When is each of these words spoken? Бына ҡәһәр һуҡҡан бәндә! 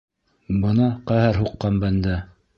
Бына 0.63 0.87
ҡәһәр 1.11 1.39
һуҡҡан 1.43 1.79
бәндә! 1.87 2.19